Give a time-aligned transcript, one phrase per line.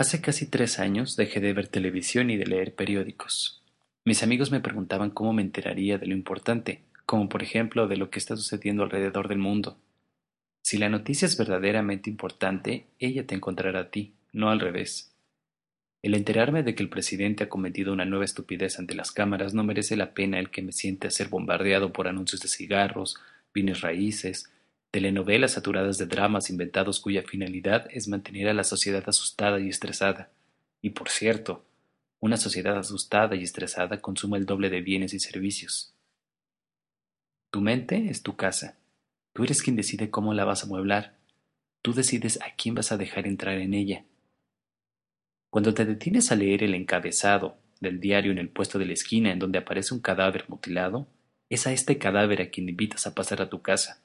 [0.00, 3.60] Hace casi tres años dejé de ver televisión y de leer periódicos.
[4.06, 8.08] Mis amigos me preguntaban cómo me enteraría de lo importante, como por ejemplo de lo
[8.08, 9.76] que está sucediendo alrededor del mundo.
[10.62, 15.12] Si la noticia es verdaderamente importante, ella te encontrará a ti, no al revés.
[16.00, 19.64] El enterarme de que el presidente ha cometido una nueva estupidez ante las cámaras no
[19.64, 23.18] merece la pena el que me siente a ser bombardeado por anuncios de cigarros,
[23.52, 24.50] bienes raíces,
[24.90, 30.30] telenovelas saturadas de dramas inventados cuya finalidad es mantener a la sociedad asustada y estresada.
[30.82, 31.64] Y por cierto,
[32.18, 35.94] una sociedad asustada y estresada consume el doble de bienes y servicios.
[37.50, 38.76] Tu mente es tu casa.
[39.32, 41.16] Tú eres quien decide cómo la vas a mueblar.
[41.82, 44.04] Tú decides a quién vas a dejar entrar en ella.
[45.50, 49.32] Cuando te detienes a leer el encabezado del diario en el puesto de la esquina
[49.32, 51.08] en donde aparece un cadáver mutilado,
[51.48, 54.02] es a este cadáver a quien invitas a pasar a tu casa.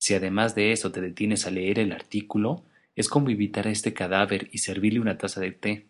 [0.00, 2.64] Si además de eso te detienes a leer el artículo,
[2.96, 5.86] es como invitar a este cadáver y servirle una taza de té.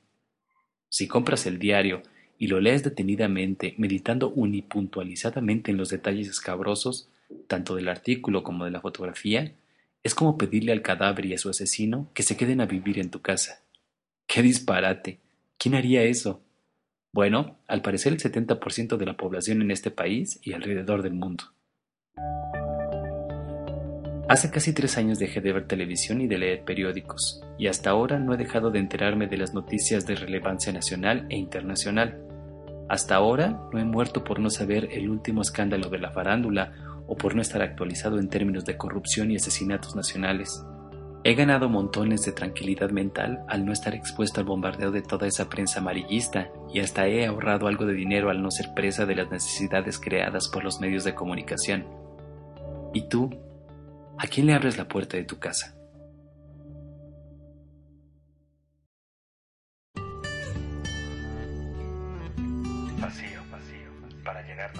[0.88, 2.02] Si compras el diario
[2.36, 7.08] y lo lees detenidamente, meditando unipuntualizadamente en los detalles escabrosos,
[7.46, 9.52] tanto del artículo como de la fotografía,
[10.02, 13.10] es como pedirle al cadáver y a su asesino que se queden a vivir en
[13.10, 13.62] tu casa.
[14.26, 15.20] ¡Qué disparate!
[15.56, 16.42] ¿Quién haría eso?
[17.12, 21.44] Bueno, al parecer el 70% de la población en este país y alrededor del mundo.
[24.30, 28.20] Hace casi tres años dejé de ver televisión y de leer periódicos, y hasta ahora
[28.20, 32.16] no he dejado de enterarme de las noticias de relevancia nacional e internacional.
[32.88, 36.72] Hasta ahora no he muerto por no saber el último escándalo de la farándula
[37.08, 40.64] o por no estar actualizado en términos de corrupción y asesinatos nacionales.
[41.24, 45.48] He ganado montones de tranquilidad mental al no estar expuesto al bombardeo de toda esa
[45.48, 49.28] prensa amarillista y hasta he ahorrado algo de dinero al no ser presa de las
[49.28, 51.84] necesidades creadas por los medios de comunicación.
[52.94, 53.49] ¿Y tú?
[54.22, 55.74] ¿A quién le abres la puerta de tu casa?
[63.00, 63.90] Vacío, vacío.
[64.22, 64.72] Para llegar,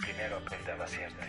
[0.00, 1.26] primero aprende a vaciarte.